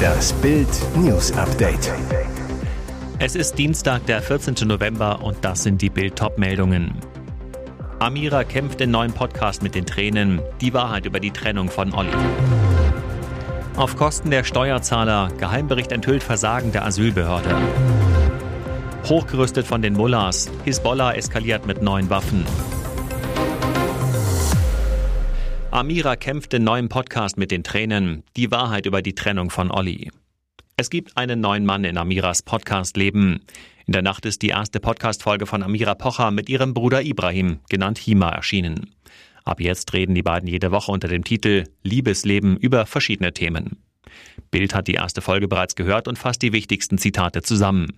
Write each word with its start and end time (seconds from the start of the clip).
Das 0.00 0.32
Bild 0.34 0.68
News 0.96 1.32
Update. 1.32 1.92
Es 3.18 3.34
ist 3.34 3.58
Dienstag, 3.58 4.06
der 4.06 4.22
14. 4.22 4.66
November 4.66 5.22
und 5.22 5.44
das 5.44 5.62
sind 5.62 5.82
die 5.82 5.90
Bild 5.90 6.20
meldungen 6.36 6.94
Amira 7.98 8.44
kämpft 8.44 8.80
in 8.80 8.90
neuen 8.90 9.12
Podcast 9.12 9.62
mit 9.62 9.74
den 9.74 9.84
Tränen. 9.84 10.40
Die 10.60 10.72
Wahrheit 10.72 11.04
über 11.04 11.20
die 11.20 11.30
Trennung 11.30 11.68
von 11.68 11.92
Olli. 11.92 12.08
Auf 13.76 13.96
Kosten 13.96 14.30
der 14.30 14.44
Steuerzahler. 14.44 15.28
Geheimbericht 15.38 15.92
enthüllt 15.92 16.22
Versagen 16.22 16.72
der 16.72 16.86
Asylbehörde. 16.86 17.54
Hochgerüstet 19.06 19.66
von 19.66 19.82
den 19.82 19.92
Mullahs. 19.94 20.50
Hisbollah 20.64 21.14
eskaliert 21.14 21.66
mit 21.66 21.82
neuen 21.82 22.08
Waffen. 22.08 22.46
Amira 25.72 26.16
kämpft 26.16 26.52
in 26.52 26.64
neuem 26.64 26.88
Podcast 26.88 27.38
mit 27.38 27.52
den 27.52 27.62
Tränen. 27.62 28.24
Die 28.36 28.50
Wahrheit 28.50 28.86
über 28.86 29.02
die 29.02 29.14
Trennung 29.14 29.50
von 29.50 29.70
Olli. 29.70 30.10
Es 30.76 30.90
gibt 30.90 31.16
einen 31.16 31.40
neuen 31.40 31.64
Mann 31.64 31.84
in 31.84 31.96
Amiras 31.96 32.42
Podcast-Leben. 32.42 33.42
In 33.86 33.92
der 33.92 34.02
Nacht 34.02 34.26
ist 34.26 34.42
die 34.42 34.48
erste 34.48 34.80
Podcast-Folge 34.80 35.46
von 35.46 35.62
Amira 35.62 35.94
Pocher 35.94 36.32
mit 36.32 36.48
ihrem 36.48 36.74
Bruder 36.74 37.02
Ibrahim, 37.02 37.60
genannt 37.68 37.98
Hima, 37.98 38.30
erschienen. 38.30 38.90
Ab 39.44 39.60
jetzt 39.60 39.92
reden 39.92 40.16
die 40.16 40.24
beiden 40.24 40.48
jede 40.48 40.72
Woche 40.72 40.90
unter 40.90 41.06
dem 41.06 41.22
Titel 41.22 41.68
Liebesleben 41.84 42.56
über 42.56 42.84
verschiedene 42.84 43.32
Themen. 43.32 43.78
Bild 44.50 44.74
hat 44.74 44.88
die 44.88 44.94
erste 44.94 45.20
Folge 45.20 45.46
bereits 45.46 45.76
gehört 45.76 46.08
und 46.08 46.18
fasst 46.18 46.42
die 46.42 46.52
wichtigsten 46.52 46.98
Zitate 46.98 47.42
zusammen. 47.42 47.92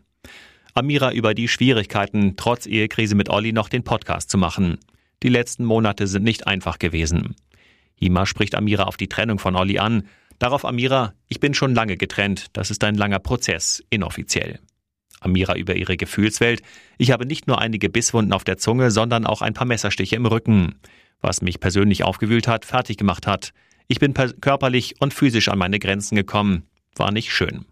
Amira 0.74 1.10
über 1.12 1.32
die 1.32 1.48
Schwierigkeiten, 1.48 2.36
trotz 2.36 2.66
Ehekrise 2.66 3.14
mit 3.14 3.30
Olli 3.30 3.52
noch 3.52 3.70
den 3.70 3.82
Podcast 3.82 4.28
zu 4.28 4.36
machen. 4.36 4.78
Die 5.22 5.30
letzten 5.30 5.64
Monate 5.64 6.06
sind 6.06 6.24
nicht 6.24 6.46
einfach 6.46 6.78
gewesen. 6.78 7.34
Hima 8.02 8.26
spricht 8.26 8.56
Amira 8.56 8.82
auf 8.84 8.96
die 8.96 9.08
Trennung 9.08 9.38
von 9.38 9.54
Olli 9.54 9.78
an. 9.78 10.08
Darauf 10.40 10.64
Amira, 10.64 11.14
ich 11.28 11.38
bin 11.38 11.54
schon 11.54 11.72
lange 11.72 11.96
getrennt, 11.96 12.46
das 12.52 12.72
ist 12.72 12.82
ein 12.82 12.96
langer 12.96 13.20
Prozess, 13.20 13.80
inoffiziell. 13.90 14.58
Amira 15.20 15.54
über 15.54 15.76
ihre 15.76 15.96
Gefühlswelt. 15.96 16.62
Ich 16.98 17.12
habe 17.12 17.26
nicht 17.26 17.46
nur 17.46 17.60
einige 17.60 17.88
Bisswunden 17.88 18.32
auf 18.32 18.42
der 18.42 18.58
Zunge, 18.58 18.90
sondern 18.90 19.24
auch 19.24 19.40
ein 19.40 19.54
paar 19.54 19.68
Messerstiche 19.68 20.16
im 20.16 20.26
Rücken. 20.26 20.80
Was 21.20 21.42
mich 21.42 21.60
persönlich 21.60 22.02
aufgewühlt 22.02 22.48
hat, 22.48 22.64
fertig 22.64 22.96
gemacht 22.96 23.28
hat. 23.28 23.52
Ich 23.86 24.00
bin 24.00 24.14
körperlich 24.14 24.96
und 24.98 25.14
physisch 25.14 25.46
an 25.46 25.58
meine 25.58 25.78
Grenzen 25.78 26.16
gekommen. 26.16 26.64
War 26.96 27.12
nicht 27.12 27.30
schön. 27.30 27.66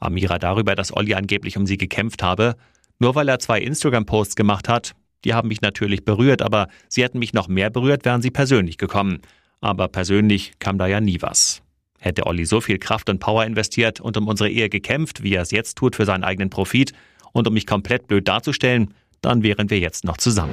Amira 0.00 0.38
darüber, 0.38 0.74
dass 0.74 0.96
Olli 0.96 1.12
angeblich 1.12 1.58
um 1.58 1.66
sie 1.66 1.76
gekämpft 1.76 2.22
habe. 2.22 2.56
Nur 3.00 3.14
weil 3.16 3.28
er 3.28 3.38
zwei 3.38 3.60
Instagram-Posts 3.60 4.34
gemacht 4.34 4.70
hat, 4.70 4.94
die 5.26 5.34
haben 5.34 5.48
mich 5.48 5.60
natürlich 5.60 6.06
berührt, 6.06 6.40
aber 6.40 6.68
sie 6.88 7.02
hätten 7.02 7.18
mich 7.18 7.34
noch 7.34 7.48
mehr 7.48 7.68
berührt, 7.68 8.06
wären 8.06 8.22
sie 8.22 8.30
persönlich 8.30 8.78
gekommen 8.78 9.20
aber 9.62 9.88
persönlich 9.88 10.52
kam 10.58 10.76
da 10.76 10.86
ja 10.86 11.00
nie 11.00 11.22
was. 11.22 11.62
Hätte 11.98 12.26
Olli 12.26 12.44
so 12.44 12.60
viel 12.60 12.78
Kraft 12.78 13.08
und 13.08 13.20
Power 13.20 13.46
investiert 13.46 14.00
und 14.00 14.16
um 14.16 14.28
unsere 14.28 14.50
Ehe 14.50 14.68
gekämpft, 14.68 15.22
wie 15.22 15.34
er 15.34 15.42
es 15.42 15.52
jetzt 15.52 15.78
tut 15.78 15.96
für 15.96 16.04
seinen 16.04 16.24
eigenen 16.24 16.50
Profit 16.50 16.92
und 17.32 17.46
um 17.46 17.54
mich 17.54 17.66
komplett 17.66 18.08
blöd 18.08 18.28
darzustellen, 18.28 18.92
dann 19.20 19.42
wären 19.42 19.70
wir 19.70 19.78
jetzt 19.78 20.04
noch 20.04 20.16
zusammen. 20.16 20.52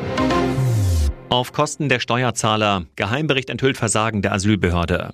Auf 1.29 1.51
Kosten 1.51 1.89
der 1.89 1.99
Steuerzahler. 1.99 2.85
Geheimbericht 2.95 3.49
enthüllt 3.49 3.77
Versagen 3.77 4.21
der 4.21 4.33
Asylbehörde. 4.33 5.13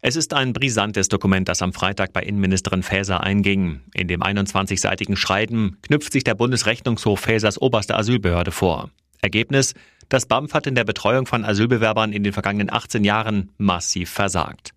Es 0.00 0.14
ist 0.14 0.34
ein 0.34 0.52
brisantes 0.52 1.08
Dokument, 1.08 1.48
das 1.48 1.62
am 1.62 1.72
Freitag 1.72 2.12
bei 2.12 2.22
Innenministerin 2.22 2.82
Faeser 2.82 3.22
einging. 3.22 3.80
In 3.92 4.08
dem 4.08 4.22
21-seitigen 4.22 5.16
Schreiben 5.16 5.78
knüpft 5.82 6.12
sich 6.12 6.24
der 6.24 6.34
Bundesrechnungshof 6.34 7.20
Faesers 7.20 7.60
oberste 7.60 7.96
Asylbehörde 7.96 8.52
vor. 8.52 8.90
Ergebnis, 9.20 9.74
das 10.08 10.26
BAMF 10.26 10.54
hat 10.54 10.66
in 10.66 10.74
der 10.74 10.84
Betreuung 10.84 11.26
von 11.26 11.44
Asylbewerbern 11.44 12.12
in 12.12 12.22
den 12.22 12.32
vergangenen 12.32 12.72
18 12.72 13.04
Jahren 13.04 13.50
massiv 13.58 14.10
versagt. 14.10 14.72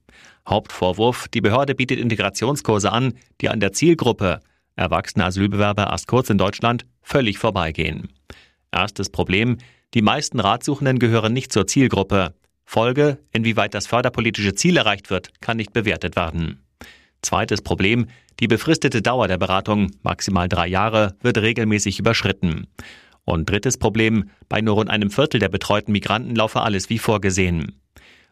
Hauptvorwurf, 0.47 1.27
die 1.27 1.41
Behörde 1.41 1.75
bietet 1.75 1.99
Integrationskurse 1.99 2.91
an, 2.91 3.13
die 3.41 3.49
an 3.49 3.59
der 3.59 3.73
Zielgruppe 3.73 4.39
erwachsene 4.75 5.25
Asylbewerber 5.25 5.87
erst 5.91 6.07
kurz 6.07 6.29
in 6.29 6.37
Deutschland 6.37 6.85
völlig 7.01 7.37
vorbeigehen. 7.37 8.07
Erstes 8.71 9.09
Problem, 9.09 9.57
die 9.93 10.01
meisten 10.01 10.39
Ratsuchenden 10.39 10.99
gehören 10.99 11.33
nicht 11.33 11.51
zur 11.51 11.67
Zielgruppe. 11.67 12.33
Folge, 12.65 13.17
inwieweit 13.31 13.73
das 13.73 13.87
förderpolitische 13.87 14.53
Ziel 14.53 14.77
erreicht 14.77 15.09
wird, 15.09 15.41
kann 15.41 15.57
nicht 15.57 15.73
bewertet 15.73 16.15
werden. 16.15 16.63
Zweites 17.21 17.61
Problem, 17.61 18.07
die 18.39 18.47
befristete 18.47 19.01
Dauer 19.01 19.27
der 19.27 19.37
Beratung, 19.37 19.91
maximal 20.03 20.47
drei 20.47 20.67
Jahre, 20.67 21.15
wird 21.21 21.39
regelmäßig 21.39 21.99
überschritten. 21.99 22.67
Und 23.29 23.47
drittes 23.47 23.77
Problem, 23.77 24.31
bei 24.47 24.59
nur 24.59 24.73
rund 24.73 24.89
einem 24.89 25.11
Viertel 25.11 25.39
der 25.39 25.49
betreuten 25.49 25.91
Migranten 25.91 26.35
laufe 26.35 26.61
alles 26.61 26.89
wie 26.89 26.97
vorgesehen. 26.97 27.79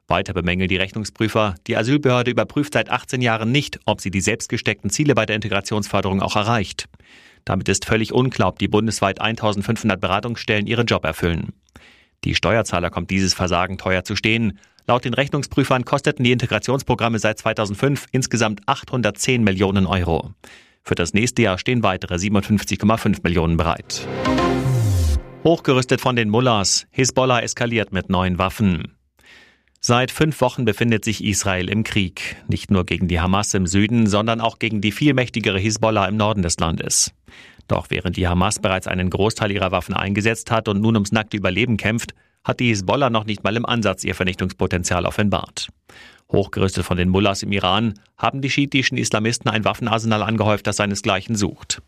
Weiter 0.08 0.34
bemängeln 0.34 0.70
die 0.70 0.78
Rechnungsprüfer, 0.78 1.54
die 1.68 1.78
Asylbehörde 1.78 2.32
überprüft 2.32 2.74
seit 2.74 2.90
18 2.90 3.22
Jahren 3.22 3.52
nicht, 3.52 3.80
ob 3.86 4.02
sie 4.02 4.10
die 4.10 4.22
selbstgesteckten 4.22 4.90
Ziele 4.90 5.14
bei 5.14 5.28
der 5.28 5.36
Integrationsförderung 5.36 6.24
auch 6.24 6.36
erreicht. 6.36 6.90
Damit 7.46 7.70
ist 7.70 7.86
völlig 7.86 8.12
unklar, 8.12 8.50
ob 8.50 8.58
die 8.58 8.68
bundesweit 8.68 9.22
1500 9.22 10.02
Beratungsstellen 10.02 10.66
ihren 10.66 10.88
Job 10.88 11.06
erfüllen. 11.06 11.54
Die 12.24 12.34
Steuerzahler 12.34 12.90
kommt 12.90 13.12
dieses 13.12 13.36
Versagen 13.36 13.78
teuer 13.78 14.04
zu 14.04 14.16
stehen. 14.16 14.58
Laut 14.88 15.06
den 15.06 15.14
Rechnungsprüfern 15.14 15.86
kosteten 15.86 16.24
die 16.24 16.32
Integrationsprogramme 16.32 17.20
seit 17.20 17.38
2005 17.38 18.08
insgesamt 18.12 18.62
810 18.66 19.44
Millionen 19.44 19.86
Euro. 19.86 20.32
Für 20.88 20.96
das 20.96 21.14
nächste 21.14 21.42
Jahr 21.42 21.60
stehen 21.60 21.84
weitere 21.84 22.16
57,5 22.16 23.20
Millionen 23.22 23.58
bereit. 23.58 24.08
Hochgerüstet 25.44 26.02
von 26.02 26.16
den 26.16 26.30
Mullahs. 26.30 26.88
Hisbollah 26.92 27.42
eskaliert 27.42 27.94
mit 27.94 28.10
neuen 28.10 28.38
Waffen. 28.38 28.98
Seit 29.80 30.12
fünf 30.12 30.42
Wochen 30.42 30.66
befindet 30.66 31.06
sich 31.06 31.24
Israel 31.24 31.70
im 31.70 31.84
Krieg. 31.84 32.36
Nicht 32.48 32.72
nur 32.72 32.86
gegen 32.86 33.08
die 33.08 33.20
Hamas 33.20 33.54
im 33.54 33.68
Süden, 33.68 34.08
sondern 34.08 34.42
auch 34.42 34.60
gegen 34.60 34.82
die 34.82 34.92
viel 34.92 35.14
mächtigere 35.14 35.60
Hisbollah 35.60 36.08
im 36.08 36.18
Norden 36.18 36.42
des 36.42 36.60
Landes. 36.60 37.14
Doch 37.68 37.88
während 37.90 38.18
die 38.18 38.28
Hamas 38.28 38.60
bereits 38.60 38.88
einen 38.88 39.10
Großteil 39.10 39.52
ihrer 39.52 39.72
Waffen 39.72 39.94
eingesetzt 39.94 40.52
hat 40.52 40.68
und 40.68 40.82
nun 40.82 40.96
ums 40.96 41.12
nackte 41.12 41.38
Überleben 41.38 41.78
kämpft, 41.78 42.14
hat 42.44 42.60
die 42.60 42.70
Hisbollah 42.70 43.10
noch 43.10 43.26
nicht 43.26 43.44
mal 43.44 43.56
im 43.56 43.66
Ansatz 43.66 44.04
ihr 44.04 44.16
Vernichtungspotenzial 44.16 45.06
offenbart. 45.06 45.70
Hochgerüstet 46.32 46.86
von 46.86 46.98
den 46.98 47.10
Mullahs 47.10 47.44
im 47.44 47.52
Iran 47.52 47.94
haben 48.18 48.42
die 48.42 48.50
schiitischen 48.50 48.98
Islamisten 48.98 49.50
ein 49.50 49.64
Waffenarsenal 49.64 50.24
angehäuft, 50.24 50.68
das 50.68 50.76
seinesgleichen 50.76 51.36
sucht. 51.36 51.82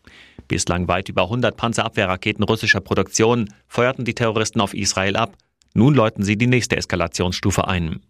Bislang 0.48 0.88
weit 0.88 1.08
über 1.08 1.24
100 1.24 1.56
Panzerabwehrraketen 1.56 2.44
russischer 2.44 2.80
Produktion 2.80 3.52
feuerten 3.68 4.04
die 4.04 4.14
Terroristen 4.14 4.60
auf 4.60 4.74
Israel 4.74 5.16
ab. 5.16 5.36
Nun 5.74 5.94
läuten 5.94 6.24
sie 6.24 6.36
die 6.36 6.46
nächste 6.46 6.76
Eskalationsstufe 6.76 7.68
ein. 7.68 8.00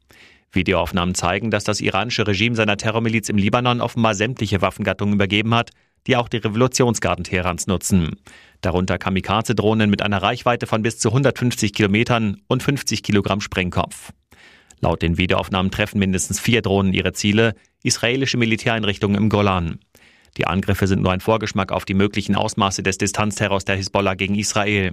Videoaufnahmen 0.52 1.14
zeigen, 1.14 1.50
dass 1.50 1.64
das 1.64 1.80
iranische 1.80 2.26
Regime 2.26 2.56
seiner 2.56 2.76
Terrormiliz 2.76 3.28
im 3.28 3.36
Libanon 3.36 3.80
offenbar 3.80 4.14
sämtliche 4.14 4.62
Waffengattungen 4.62 5.14
übergeben 5.14 5.54
hat, 5.54 5.70
die 6.06 6.16
auch 6.16 6.28
die 6.28 6.38
Revolutionsgarden 6.38 7.24
Teherans 7.24 7.66
nutzen. 7.66 8.16
Darunter 8.60 8.98
Kamikaze-Drohnen 8.98 9.90
mit 9.90 10.02
einer 10.02 10.22
Reichweite 10.22 10.66
von 10.66 10.82
bis 10.82 10.98
zu 10.98 11.08
150 11.08 11.72
Kilometern 11.72 12.40
und 12.48 12.62
50 12.62 13.02
Kilogramm 13.02 13.40
Sprengkopf. 13.40 14.12
Laut 14.80 15.02
den 15.02 15.18
Videoaufnahmen 15.18 15.70
treffen 15.70 15.98
mindestens 15.98 16.40
vier 16.40 16.62
Drohnen 16.62 16.94
ihre 16.94 17.12
Ziele, 17.12 17.54
israelische 17.82 18.38
Militäreinrichtungen 18.38 19.16
im 19.16 19.28
Golan. 19.28 19.78
Die 20.36 20.46
Angriffe 20.46 20.86
sind 20.86 21.02
nur 21.02 21.12
ein 21.12 21.20
Vorgeschmack 21.20 21.72
auf 21.72 21.84
die 21.84 21.94
möglichen 21.94 22.34
Ausmaße 22.34 22.82
des 22.82 22.98
Distanzterrors 22.98 23.64
der 23.64 23.76
Hisbollah 23.76 24.14
gegen 24.14 24.36
Israel. 24.36 24.92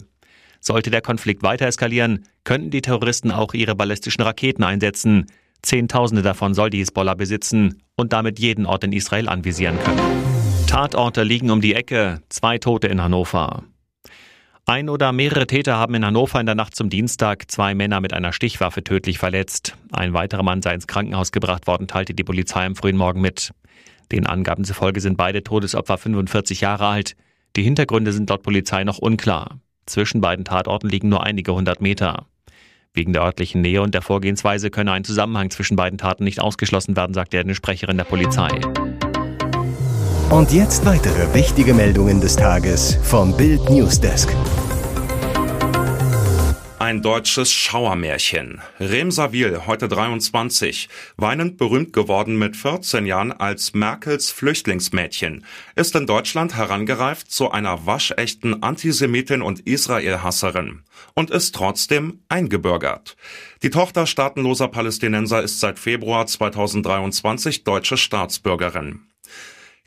Sollte 0.59 0.89
der 0.89 1.01
Konflikt 1.01 1.43
weiter 1.43 1.67
eskalieren, 1.67 2.25
könnten 2.43 2.71
die 2.71 2.81
Terroristen 2.81 3.31
auch 3.31 3.53
ihre 3.53 3.75
ballistischen 3.75 4.23
Raketen 4.23 4.63
einsetzen. 4.63 5.27
Zehntausende 5.61 6.23
davon 6.23 6.53
soll 6.53 6.69
die 6.69 6.79
Hisbollah 6.79 7.13
besitzen 7.13 7.81
und 7.95 8.13
damit 8.13 8.39
jeden 8.39 8.65
Ort 8.65 8.83
in 8.83 8.93
Israel 8.93 9.29
anvisieren 9.29 9.77
können. 9.79 10.01
Tatorte 10.67 11.23
liegen 11.23 11.49
um 11.49 11.61
die 11.61 11.75
Ecke, 11.75 12.21
zwei 12.29 12.57
Tote 12.57 12.87
in 12.87 13.01
Hannover. 13.01 13.63
Ein 14.69 14.89
oder 14.89 15.13
mehrere 15.13 15.47
Täter 15.47 15.77
haben 15.77 15.95
in 15.95 16.05
Hannover 16.05 16.41
in 16.41 16.45
der 16.45 16.53
Nacht 16.53 16.75
zum 16.75 16.89
Dienstag 16.89 17.49
zwei 17.49 17.73
Männer 17.73 18.01
mit 18.01 18.11
einer 18.11 18.33
Stichwaffe 18.33 18.83
tödlich 18.83 19.17
verletzt. 19.17 19.77
Ein 19.93 20.11
weiterer 20.11 20.43
Mann 20.43 20.61
sei 20.61 20.73
ins 20.73 20.87
Krankenhaus 20.87 21.31
gebracht 21.31 21.67
worden, 21.67 21.87
teilte 21.87 22.13
die 22.13 22.25
Polizei 22.25 22.65
am 22.65 22.75
frühen 22.75 22.97
Morgen 22.97 23.21
mit. 23.21 23.53
Den 24.11 24.27
Angaben 24.27 24.65
zufolge 24.65 24.99
sind 24.99 25.15
beide 25.15 25.41
Todesopfer 25.41 25.97
45 25.97 26.59
Jahre 26.59 26.85
alt. 26.85 27.15
Die 27.55 27.63
Hintergründe 27.63 28.11
sind 28.11 28.29
laut 28.29 28.43
Polizei 28.43 28.83
noch 28.83 28.97
unklar. 28.97 29.61
Zwischen 29.85 30.19
beiden 30.19 30.43
Tatorten 30.43 30.89
liegen 30.89 31.07
nur 31.07 31.23
einige 31.23 31.53
hundert 31.53 31.79
Meter. 31.79 32.25
Wegen 32.93 33.13
der 33.13 33.23
örtlichen 33.23 33.61
Nähe 33.61 33.81
und 33.81 33.93
der 33.93 34.01
Vorgehensweise 34.01 34.69
könne 34.69 34.91
ein 34.91 35.05
Zusammenhang 35.05 35.49
zwischen 35.49 35.77
beiden 35.77 35.97
Taten 35.97 36.25
nicht 36.25 36.41
ausgeschlossen 36.41 36.97
werden, 36.97 37.13
sagte 37.13 37.39
eine 37.39 37.55
Sprecherin 37.55 37.95
der 37.95 38.03
Polizei. 38.03 38.49
Und 40.29 40.51
jetzt 40.51 40.85
weitere 40.85 41.33
wichtige 41.33 41.73
Meldungen 41.73 42.19
des 42.19 42.35
Tages 42.35 42.97
vom 43.01 43.35
Bild 43.35 43.69
Newsdesk. 43.69 44.29
ein 46.87 47.01
deutsches 47.01 47.51
Schauermärchen. 47.51 48.61
Rem 48.79 49.11
Savil, 49.11 49.67
heute 49.67 49.89
23, 49.89 50.87
weinend 51.17 51.57
berühmt 51.57 51.91
geworden 51.91 52.39
mit 52.39 52.55
14 52.55 53.05
Jahren 53.05 53.33
als 53.33 53.73
Merkels 53.73 54.31
Flüchtlingsmädchen, 54.31 55.43
ist 55.75 55.95
in 55.97 56.07
Deutschland 56.07 56.55
herangereift 56.55 57.29
zu 57.29 57.51
einer 57.51 57.85
waschechten 57.85 58.63
Antisemitin 58.63 59.41
und 59.41 59.59
Israelhasserin 59.67 60.83
und 61.13 61.29
ist 61.29 61.55
trotzdem 61.55 62.21
eingebürgert. 62.29 63.17
Die 63.63 63.69
Tochter 63.69 64.07
staatenloser 64.07 64.69
Palästinenser 64.69 65.43
ist 65.43 65.59
seit 65.59 65.79
Februar 65.79 66.25
2023 66.25 67.65
deutsche 67.65 67.97
Staatsbürgerin. 67.97 69.01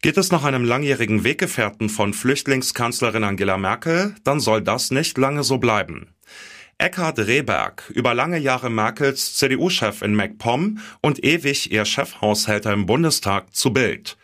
Geht 0.02 0.16
es 0.16 0.32
nach 0.32 0.44
einem 0.44 0.64
langjährigen 0.64 1.24
Weggefährten 1.24 1.90
von 1.90 2.14
Flüchtlingskanzlerin 2.14 3.22
Angela 3.22 3.58
Merkel, 3.58 4.14
dann 4.24 4.40
soll 4.40 4.62
das 4.62 4.90
nicht 4.90 5.18
lange 5.18 5.44
so 5.44 5.58
bleiben. 5.58 6.14
Eckhard 6.78 7.18
Rehberg, 7.18 7.92
über 7.94 8.14
lange 8.14 8.38
Jahre 8.38 8.70
Merkels 8.70 9.34
CDU-Chef 9.34 10.00
in 10.00 10.14
MacPom 10.14 10.78
und 11.02 11.22
ewig 11.22 11.70
ihr 11.70 11.84
Chefhaushälter 11.84 12.72
im 12.72 12.86
Bundestag 12.86 13.54
zu 13.54 13.74
Bild. 13.74 14.16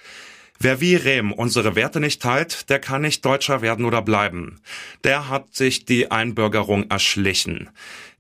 Wer 0.59 0.81
wie 0.81 0.95
Rehm 0.95 1.31
unsere 1.31 1.77
Werte 1.77 2.01
nicht 2.01 2.23
teilt, 2.23 2.71
der 2.71 2.79
kann 2.79 3.03
nicht 3.03 3.23
Deutscher 3.23 3.61
werden 3.61 3.85
oder 3.85 4.01
bleiben. 4.01 4.63
Der 5.05 5.29
hat 5.29 5.55
sich 5.55 5.85
die 5.85 6.11
Einbürgerung 6.11 6.89
erschlichen. 6.89 7.69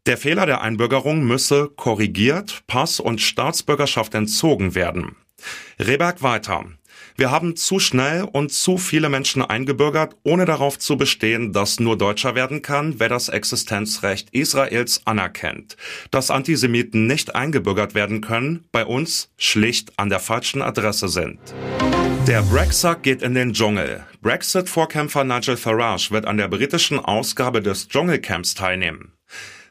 Der 0.05 0.19
Fehler 0.19 0.45
der 0.45 0.61
Einbürgerung 0.61 1.25
müsse 1.25 1.71
korrigiert, 1.75 2.65
Pass 2.67 3.01
und 3.01 3.23
Staatsbürgerschaft 3.23 4.15
entzogen 4.15 4.75
werden. 4.75 5.17
Rehberg 5.79 6.23
weiter. 6.23 6.67
Wir 7.19 7.31
haben 7.31 7.57
zu 7.57 7.79
schnell 7.79 8.25
und 8.31 8.53
zu 8.53 8.77
viele 8.77 9.09
Menschen 9.09 9.43
eingebürgert, 9.43 10.17
ohne 10.23 10.45
darauf 10.45 10.79
zu 10.79 10.99
bestehen, 10.99 11.55
dass 11.55 11.81
nur 11.81 11.97
Deutscher 11.97 12.35
werden 12.35 12.61
kann, 12.61 13.01
wer 13.01 13.09
das 13.09 13.31
Existenzrecht 13.31 14.29
Israels 14.33 15.01
anerkennt. 15.07 15.79
Dass 16.11 16.31
Antisemiten 16.31 17.07
nicht 17.07 17.35
eingebürgert 17.35 17.95
werden 17.95 18.21
können, 18.21 18.65
bei 18.71 18.85
uns 18.85 19.31
schlicht 19.39 19.99
an 19.99 20.11
der 20.11 20.21
falschen 20.21 20.61
Adresse 20.61 21.09
sind. 21.09 21.39
Der 22.27 22.43
Brexit 22.43 23.03
geht 23.03 23.23
in 23.23 23.35
den 23.35 23.55
Dschungel. 23.55 24.05
Brexit-Vorkämpfer 24.21 25.25
Nigel 25.25 25.57
Farage 25.57 26.11
wird 26.11 26.27
an 26.27 26.37
der 26.37 26.49
britischen 26.49 26.99
Ausgabe 26.99 27.63
des 27.63 27.89
Dschungelcamps 27.89 28.55
teilnehmen. 28.55 29.16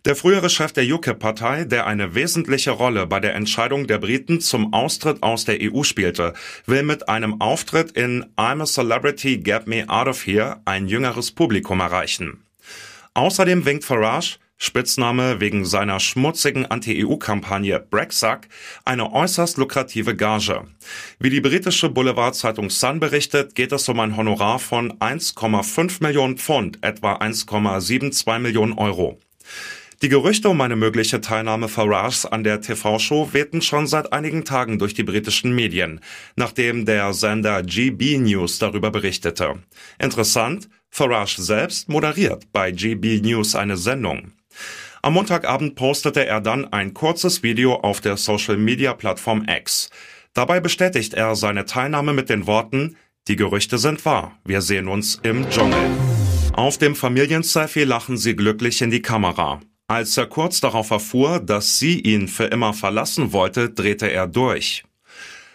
Der 0.06 0.16
frühere 0.16 0.52
Chef 0.52 0.72
der 0.72 0.84
UKIP-Partei, 0.84 1.66
der 1.66 1.88
eine 1.88 2.14
wesentliche 2.14 2.70
Rolle 2.70 3.08
bei 3.08 3.20
der 3.20 3.34
Entscheidung 3.34 3.88
der 3.88 3.98
Briten 3.98 4.40
zum 4.40 4.72
Austritt 4.72 5.24
aus 5.24 5.46
der 5.46 5.58
EU 5.60 5.82
spielte, 5.82 6.34
will 6.68 6.84
mit 6.84 7.10
einem 7.10 7.42
Auftritt 7.42 7.94
in 7.94 8.24
I'm 8.38 8.62
a 8.62 8.66
Celebrity, 8.66 9.40
Get 9.40 9.66
Me 9.66 9.84
Out 9.90 10.08
of 10.08 10.28
Here 10.28 10.62
ein 10.66 10.88
jüngeres 10.88 11.32
Publikum 11.32 11.80
erreichen. 11.80 12.44
Außerdem 13.16 13.66
winkt 13.66 13.84
Farage, 13.84 14.38
Spitzname 14.58 15.40
wegen 15.40 15.66
seiner 15.66 16.00
schmutzigen 16.00 16.68
Anti-EU-Kampagne 16.68 17.80
Brexit, 17.80 18.42
eine 18.86 19.12
äußerst 19.12 19.58
lukrative 19.58 20.16
Gage. 20.16 20.66
Wie 21.18 21.32
die 21.32 21.42
britische 21.42 21.90
Boulevardzeitung 21.90 22.70
Sun 22.70 23.00
berichtet, 23.00 23.56
geht 23.56 23.72
es 23.72 23.90
um 23.90 24.00
ein 24.00 24.16
Honorar 24.16 24.60
von 24.60 24.94
1,5 25.00 26.04
Millionen 26.04 26.38
Pfund, 26.38 26.78
etwa 26.84 27.16
1,72 27.16 28.38
Millionen 28.38 28.74
Euro. 28.74 29.20
Die 30.02 30.10
Gerüchte 30.10 30.50
um 30.50 30.60
eine 30.60 30.76
mögliche 30.76 31.22
Teilnahme 31.22 31.70
Farages 31.70 32.26
an 32.26 32.44
der 32.44 32.60
TV-Show 32.60 33.30
wehten 33.32 33.62
schon 33.62 33.88
seit 33.88 34.12
einigen 34.12 34.44
Tagen 34.44 34.78
durch 34.78 34.94
die 34.94 35.04
britischen 35.04 35.56
Medien, 35.56 36.02
nachdem 36.36 36.86
der 36.86 37.14
Sender 37.14 37.64
GB 37.64 38.18
News 38.18 38.60
darüber 38.60 38.92
berichtete. 38.92 39.64
Interessant, 39.98 40.68
Farage 40.90 41.42
selbst 41.42 41.88
moderiert 41.88 42.52
bei 42.52 42.72
GB 42.72 43.22
News 43.22 43.56
eine 43.56 43.78
Sendung. 43.78 44.34
Am 45.02 45.14
Montagabend 45.14 45.76
postete 45.76 46.26
er 46.26 46.42
dann 46.42 46.72
ein 46.74 46.94
kurzes 46.94 47.42
Video 47.44 47.76
auf 47.76 48.02
der 48.02 48.18
Social-Media-Plattform 48.18 49.46
X. 49.48 49.90
Dabei 50.34 50.60
bestätigt 50.60 51.14
er 51.14 51.36
seine 51.36 51.66
Teilnahme 51.66 52.12
mit 52.12 52.30
den 52.30 52.48
Worten, 52.48 52.98
die 53.28 53.38
Gerüchte 53.38 53.78
sind 53.78 54.04
wahr, 54.06 54.38
wir 54.44 54.62
sehen 54.62 54.88
uns 54.88 55.20
im 55.24 55.50
Dschungel. 55.50 55.90
Auf 56.54 56.78
dem 56.78 56.96
Familienselfie 56.96 57.84
lachen 57.84 58.18
sie 58.18 58.36
glücklich 58.36 58.82
in 58.82 58.92
die 58.92 59.02
Kamera. 59.02 59.62
Als 59.88 60.18
er 60.18 60.26
kurz 60.26 60.62
darauf 60.62 60.90
erfuhr, 60.90 61.40
dass 61.40 61.78
sie 61.78 62.00
ihn 62.00 62.28
für 62.28 62.46
immer 62.46 62.74
verlassen 62.74 63.34
wollte, 63.34 63.70
drehte 63.70 64.12
er 64.12 64.26
durch. 64.26 64.84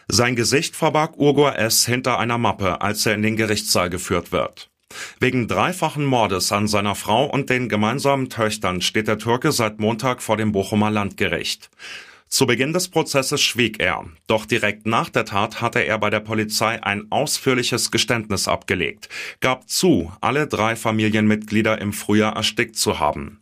Sein 0.06 0.37
Gesicht 0.37 0.77
verbarg 0.77 1.17
Urgur 1.17 1.56
S. 1.56 1.85
hinter 1.85 2.19
einer 2.19 2.38
Mappe, 2.38 2.81
als 2.81 3.06
er 3.06 3.15
in 3.15 3.23
den 3.23 3.37
Gerichtssaal 3.37 3.91
geführt 3.91 4.31
wird. 4.31 4.71
Wegen 5.19 5.49
dreifachen 5.49 6.05
Mordes 6.05 6.53
an 6.53 6.69
seiner 6.69 6.94
Frau 6.94 7.27
und 7.27 7.50
den 7.50 7.69
gemeinsamen 7.69 8.29
Töchtern 8.29 8.82
steht 8.82 9.09
der 9.09 9.19
Türke 9.19 9.53
seit 9.53 9.79
Montag 9.81 10.23
vor 10.23 10.37
dem 10.37 10.53
Bochumer 10.53 10.91
Landgericht. 10.91 11.71
Zu 12.29 12.47
Beginn 12.47 12.73
des 12.73 12.88
Prozesses 12.88 13.43
schwieg 13.43 13.81
er, 13.81 14.05
doch 14.29 14.47
direkt 14.47 14.87
nach 14.87 15.09
der 15.09 15.25
Tat 15.25 15.61
hatte 15.61 15.81
er 15.81 15.99
bei 15.99 16.11
der 16.11 16.21
Polizei 16.21 16.81
ein 16.81 17.11
ausführliches 17.11 17.91
Geständnis 17.91 18.47
abgelegt, 18.47 19.09
gab 19.41 19.69
zu, 19.69 20.12
alle 20.21 20.47
drei 20.47 20.77
Familienmitglieder 20.77 21.81
im 21.81 21.93
Frühjahr 21.93 22.37
erstickt 22.37 22.77
zu 22.77 23.00
haben. 23.00 23.40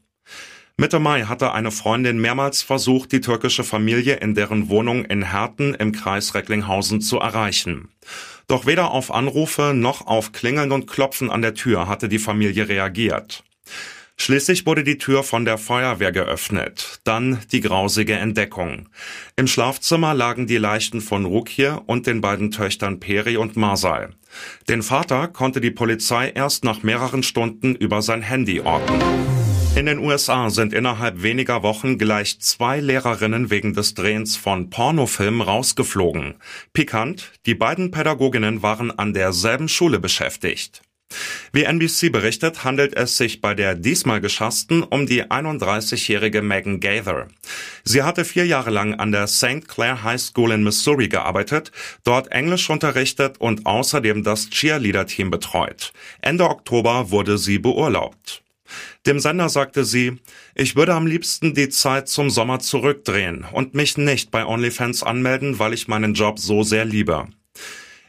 Mitte 0.81 1.01
Mai 1.01 1.25
hatte 1.25 1.53
eine 1.55 1.73
Freundin 1.73 2.21
mehrmals 2.21 2.63
versucht, 2.63 3.11
die 3.11 3.21
türkische 3.21 3.65
Familie 3.65 4.15
in 4.19 4.37
deren 4.37 4.69
Wohnung 4.69 5.05
in 5.05 5.29
Herten 5.33 5.75
im 5.75 5.91
Kreis 5.91 6.37
Recklinghausen 6.37 7.01
zu 7.01 7.19
erreichen. 7.19 7.89
Doch 8.47 8.65
weder 8.65 8.93
auf 8.93 9.13
Anrufe 9.13 9.73
noch 9.75 10.07
auf 10.07 10.31
Klingeln 10.31 10.71
und 10.71 10.87
Klopfen 10.87 11.31
an 11.31 11.43
der 11.43 11.55
Tür 11.55 11.89
hatte 11.89 12.09
die 12.09 12.21
Familie 12.21 12.69
reagiert. 12.69 13.43
Schließlich 14.17 14.67
wurde 14.67 14.85
die 14.85 14.99
Tür 14.99 15.25
von 15.25 15.45
der 15.45 15.59
Feuerwehr 15.59 16.13
geöffnet. 16.13 17.01
Dann 17.03 17.41
die 17.51 17.61
grausige 17.61 18.15
Entdeckung. 18.15 18.89
Im 19.35 19.49
Schlafzimmer 19.49 20.15
lagen 20.15 20.47
die 20.47 20.59
Leichen 20.59 21.01
von 21.01 21.25
Rukje 21.25 21.81
und 21.87 22.07
den 22.07 22.21
beiden 22.21 22.53
Töchtern 22.53 23.01
Peri 23.01 23.37
und 23.37 23.57
Marsal. 23.57 24.11
Den 24.69 24.83
Vater 24.83 25.27
konnte 25.27 25.61
die 25.61 25.73
Polizei 25.73 26.31
erst 26.31 26.63
nach 26.63 26.85
mehreren 26.85 27.25
Stunden 27.25 27.75
über 27.75 28.01
sein 28.01 28.23
Handy 28.23 28.61
orten. 28.61 29.48
In 29.77 29.87
den 29.87 29.99
USA 29.99 30.51
sind 30.51 30.73
innerhalb 30.73 31.23
weniger 31.23 31.63
Wochen 31.63 31.99
gleich 31.99 32.41
zwei 32.41 32.81
Lehrerinnen 32.81 33.51
wegen 33.51 33.75
des 33.75 33.95
Drehens 33.95 34.37
von 34.37 34.71
Pornofilmen 34.71 35.41
rausgeflogen. 35.41 36.35
Pikant, 36.73 37.33
die 37.47 37.55
beiden 37.55 37.91
Pädagoginnen 37.91 38.63
waren 38.63 38.91
an 38.91 39.15
derselben 39.15 39.69
Schule 39.69 40.01
beschäftigt. 40.01 40.83
Wie 41.53 41.63
NBC 41.63 42.13
berichtet, 42.13 42.65
handelt 42.65 42.95
es 42.95 43.17
sich 43.17 43.41
bei 43.41 43.55
der 43.55 43.75
diesmal 43.75 44.21
geschassten 44.21 44.83
um 44.83 45.07
die 45.07 45.25
31-jährige 45.25 46.43
Megan 46.43 46.81
Gaither. 46.81 47.29
Sie 47.85 48.03
hatte 48.03 48.25
vier 48.25 48.47
Jahre 48.47 48.71
lang 48.71 48.95
an 48.95 49.13
der 49.13 49.27
St. 49.27 49.67
Clair 49.67 50.03
High 50.03 50.21
School 50.21 50.53
in 50.53 50.63
Missouri 50.63 51.09
gearbeitet, 51.09 51.73
dort 52.05 52.31
Englisch 52.31 52.69
unterrichtet 52.69 53.39
und 53.39 53.65
außerdem 53.65 54.23
das 54.23 54.51
Cheerleader-Team 54.51 55.31
betreut. 55.31 55.93
Ende 56.21 56.45
Oktober 56.45 57.11
wurde 57.11 57.39
sie 57.39 57.59
beurlaubt. 57.59 58.43
Dem 59.07 59.21
Sender 59.21 59.49
sagte 59.49 59.85
sie, 59.85 60.19
ich 60.55 60.77
würde 60.77 60.95
am 60.95 61.07
liebsten 61.07 61.55
die 61.55 61.69
Zeit 61.69 62.09
zum 62.09 62.31
Sommer 62.31 62.61
zurückdrehen 62.61 63.45
und 63.53 63.75
mich 63.75 63.97
nicht 63.97 64.31
bei 64.31 64.45
OnlyFans 64.45 65.03
anmelden, 65.03 65.59
weil 65.59 65.73
ich 65.73 65.89
meinen 65.89 66.15
Job 66.15 66.39
so 66.39 66.63
sehr 66.63 66.85
liebe. 66.85 67.29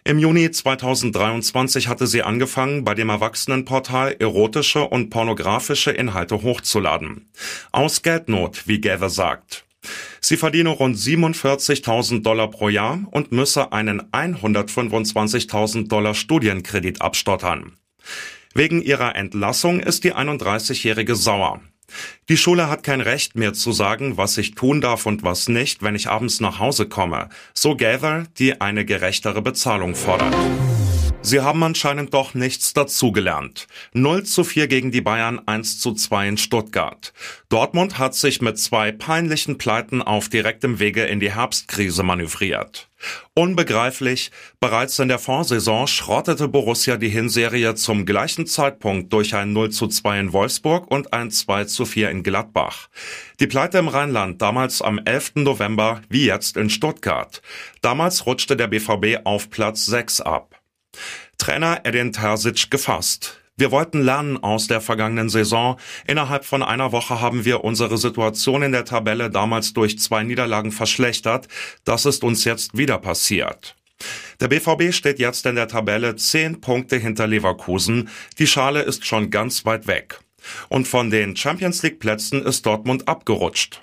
Im 0.05 0.17
Juni 0.17 0.49
2023 0.49 1.87
hatte 1.87 2.07
sie 2.07 2.23
angefangen, 2.23 2.83
bei 2.83 2.95
dem 2.95 3.09
Erwachsenenportal 3.09 4.15
erotische 4.19 4.85
und 4.85 5.09
pornografische 5.09 5.91
Inhalte 5.91 6.41
hochzuladen. 6.41 7.29
Aus 7.71 8.01
Geldnot, 8.01 8.67
wie 8.67 8.81
Gather 8.81 9.09
sagt. 9.09 9.65
Sie 10.21 10.37
verdiene 10.37 10.69
rund 10.69 10.97
47.000 10.97 12.23
Dollar 12.23 12.49
pro 12.49 12.69
Jahr 12.69 12.99
und 13.11 13.31
müsse 13.31 13.71
einen 13.71 14.01
125.000 14.11 15.87
Dollar 15.87 16.13
Studienkredit 16.13 17.01
abstottern. 17.01 17.77
Wegen 18.53 18.81
ihrer 18.81 19.15
Entlassung 19.15 19.79
ist 19.79 20.03
die 20.03 20.13
31-Jährige 20.13 21.15
sauer. 21.15 21.61
Die 22.29 22.37
Schule 22.37 22.69
hat 22.69 22.83
kein 22.83 23.01
Recht 23.01 23.35
mehr 23.35 23.53
zu 23.53 23.71
sagen, 23.71 24.17
was 24.17 24.37
ich 24.37 24.55
tun 24.55 24.81
darf 24.81 25.05
und 25.05 25.23
was 25.23 25.49
nicht, 25.49 25.81
wenn 25.81 25.95
ich 25.95 26.09
abends 26.09 26.39
nach 26.39 26.59
Hause 26.59 26.87
komme, 26.87 27.29
so 27.53 27.75
Gather, 27.75 28.25
die 28.37 28.61
eine 28.61 28.85
gerechtere 28.85 29.41
Bezahlung 29.41 29.95
fordert. 29.95 30.35
Sie 31.21 31.41
haben 31.41 31.61
anscheinend 31.63 32.13
doch 32.13 32.33
nichts 32.33 32.73
dazugelernt. 32.73 33.67
0 33.93 34.23
zu 34.23 34.45
4 34.45 34.67
gegen 34.67 34.91
die 34.91 35.01
Bayern, 35.01 35.41
1 35.45 35.79
zu 35.79 35.93
2 35.93 36.29
in 36.29 36.37
Stuttgart. 36.37 37.13
Dortmund 37.49 37.99
hat 37.99 38.15
sich 38.15 38.41
mit 38.41 38.57
zwei 38.57 38.93
peinlichen 38.93 39.57
Pleiten 39.57 40.01
auf 40.01 40.29
direktem 40.29 40.79
Wege 40.79 41.03
in 41.03 41.19
die 41.19 41.33
Herbstkrise 41.33 42.03
manövriert. 42.03 42.89
Unbegreiflich, 43.33 44.31
bereits 44.59 44.97
in 44.97 45.09
der 45.09 45.19
Vorsaison 45.19 45.87
schrottete 45.87 46.47
Borussia 46.47 46.95
die 46.95 47.09
Hinserie 47.09 47.75
zum 47.75 48.05
gleichen 48.05 48.47
Zeitpunkt 48.47 49.11
durch 49.11 49.35
ein 49.35 49.51
0 49.51 49.71
zu 49.71 49.87
2 49.87 50.19
in 50.19 50.33
Wolfsburg 50.33 50.89
und 50.89 51.13
ein 51.13 51.31
2 51.31 51.65
zu 51.65 51.85
4 51.85 52.11
in 52.11 52.23
Gladbach. 52.23 52.87
Die 53.39 53.47
Pleite 53.47 53.77
im 53.77 53.89
Rheinland 53.89 54.41
damals 54.41 54.81
am 54.81 54.99
11. 54.99 55.33
November, 55.35 56.01
wie 56.09 56.25
jetzt 56.25 56.55
in 56.55 56.69
Stuttgart. 56.69 57.41
Damals 57.81 58.25
rutschte 58.25 58.55
der 58.55 58.67
BVB 58.67 59.25
auf 59.25 59.49
Platz 59.49 59.85
6 59.85 60.21
ab. 60.21 60.58
Trainer 61.37 61.81
Edin 61.83 62.11
Terzic 62.11 62.69
gefasst. 62.69 63.39
Wir 63.59 63.71
wollten 63.71 64.01
lernen 64.01 64.37
aus 64.37 64.67
der 64.67 64.79
vergangenen 64.79 65.27
Saison. 65.27 65.77
Innerhalb 66.07 66.45
von 66.45 66.63
einer 66.63 66.93
Woche 66.93 67.19
haben 67.19 67.43
wir 67.43 67.65
unsere 67.65 67.97
Situation 67.97 68.63
in 68.63 68.71
der 68.71 68.85
Tabelle 68.85 69.29
damals 69.29 69.73
durch 69.73 69.99
zwei 69.99 70.23
Niederlagen 70.23 70.71
verschlechtert. 70.71 71.49
Das 71.83 72.05
ist 72.05 72.23
uns 72.23 72.45
jetzt 72.45 72.77
wieder 72.77 72.97
passiert. 72.99 73.75
Der 74.39 74.47
BVB 74.47 74.93
steht 74.93 75.19
jetzt 75.19 75.45
in 75.45 75.55
der 75.55 75.67
Tabelle 75.67 76.15
zehn 76.15 76.61
Punkte 76.61 76.95
hinter 76.95 77.27
Leverkusen. 77.27 78.07
Die 78.37 78.47
Schale 78.47 78.81
ist 78.81 79.05
schon 79.05 79.29
ganz 79.29 79.65
weit 79.65 79.87
weg. 79.87 80.19
Und 80.69 80.87
von 80.87 81.09
den 81.09 81.35
Champions 81.35 81.83
League 81.83 81.99
Plätzen 81.99 82.45
ist 82.45 82.65
Dortmund 82.65 83.09
abgerutscht. 83.09 83.81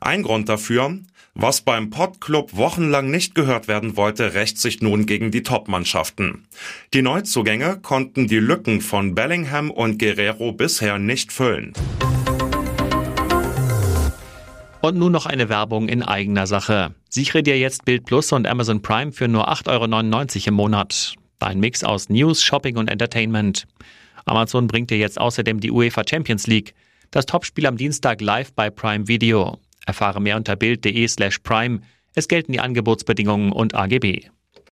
Ein 0.00 0.22
Grund 0.22 0.48
dafür, 0.48 0.96
was 1.40 1.60
beim 1.60 1.88
Podclub 1.88 2.56
wochenlang 2.56 3.10
nicht 3.12 3.36
gehört 3.36 3.68
werden 3.68 3.96
wollte, 3.96 4.34
rächt 4.34 4.58
sich 4.58 4.82
nun 4.82 5.06
gegen 5.06 5.30
die 5.30 5.44
Topmannschaften. 5.44 6.48
Die 6.92 7.00
Neuzugänge 7.00 7.78
konnten 7.80 8.26
die 8.26 8.40
Lücken 8.40 8.80
von 8.80 9.14
Bellingham 9.14 9.70
und 9.70 10.00
Guerrero 10.00 10.52
bisher 10.52 10.98
nicht 10.98 11.32
füllen. 11.32 11.72
Und 14.80 14.96
nun 14.96 15.12
noch 15.12 15.26
eine 15.26 15.48
Werbung 15.48 15.88
in 15.88 16.02
eigener 16.02 16.48
Sache. 16.48 16.94
Sichere 17.08 17.44
dir 17.44 17.56
jetzt 17.56 17.84
Bild 17.84 18.04
Plus 18.04 18.32
und 18.32 18.46
Amazon 18.46 18.82
Prime 18.82 19.12
für 19.12 19.28
nur 19.28 19.48
8,99 19.48 19.68
Euro 20.38 20.48
im 20.48 20.54
Monat. 20.54 21.14
Ein 21.38 21.60
Mix 21.60 21.84
aus 21.84 22.08
News, 22.08 22.42
Shopping 22.42 22.76
und 22.76 22.90
Entertainment. 22.90 23.66
Amazon 24.24 24.66
bringt 24.66 24.90
dir 24.90 24.98
jetzt 24.98 25.20
außerdem 25.20 25.60
die 25.60 25.70
UEFA 25.70 26.02
Champions 26.08 26.48
League. 26.48 26.74
Das 27.12 27.26
Topspiel 27.26 27.66
am 27.66 27.76
Dienstag 27.76 28.20
live 28.20 28.52
bei 28.52 28.70
Prime 28.70 29.06
Video. 29.06 29.58
Erfahre 29.88 30.20
mehr 30.20 30.36
unter 30.36 30.54
bild.de 30.54 31.08
slash 31.08 31.38
prime. 31.38 31.80
Es 32.14 32.28
gelten 32.28 32.52
die 32.52 32.60
Angebotsbedingungen 32.60 33.52
und 33.52 33.74
AGB. 33.74 34.28